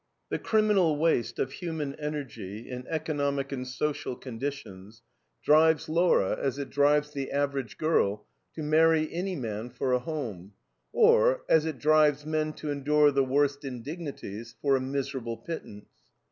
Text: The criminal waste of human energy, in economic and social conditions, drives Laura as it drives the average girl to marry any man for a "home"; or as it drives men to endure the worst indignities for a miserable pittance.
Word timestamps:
The 0.29 0.39
criminal 0.39 0.97
waste 0.97 1.37
of 1.37 1.51
human 1.51 1.93
energy, 1.99 2.67
in 2.67 2.87
economic 2.87 3.51
and 3.51 3.67
social 3.67 4.15
conditions, 4.15 5.03
drives 5.43 5.87
Laura 5.87 6.35
as 6.41 6.57
it 6.57 6.71
drives 6.71 7.11
the 7.11 7.31
average 7.31 7.77
girl 7.77 8.25
to 8.55 8.63
marry 8.63 9.13
any 9.13 9.35
man 9.35 9.69
for 9.69 9.93
a 9.93 9.99
"home"; 9.99 10.53
or 10.91 11.43
as 11.47 11.65
it 11.65 11.77
drives 11.77 12.25
men 12.25 12.53
to 12.53 12.71
endure 12.71 13.11
the 13.11 13.23
worst 13.23 13.63
indignities 13.63 14.55
for 14.59 14.75
a 14.75 14.81
miserable 14.81 15.37
pittance. 15.37 15.91